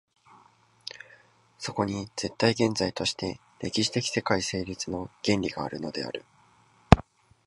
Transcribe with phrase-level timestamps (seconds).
[1.59, 6.25] そこに絶対現在として歴史的世界成立の原理があるのである。